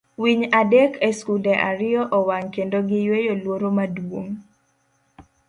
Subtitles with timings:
[0.21, 4.33] Winy adek E Skunde Ariyo Owang' Kendo Giyweyo Luoro Maduong'